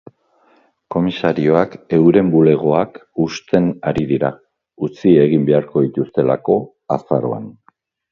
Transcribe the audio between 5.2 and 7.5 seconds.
egin beharko dituztelako azaroan.